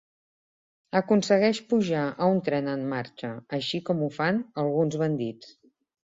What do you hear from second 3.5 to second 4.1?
així com ho